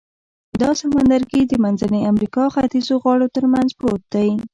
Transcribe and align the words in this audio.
دا 0.61 0.69
سمندرګي 0.81 1.41
د 1.47 1.53
منځنۍ 1.63 2.01
امریکا 2.11 2.43
ختیځو 2.53 2.95
غاړو 3.03 3.27
تر 3.35 3.43
منځ 3.53 3.69
پروت 3.79 4.03
دی. 4.13 4.29